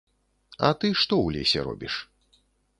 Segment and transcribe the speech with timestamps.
[0.69, 2.01] А ты што ў лесе робіш?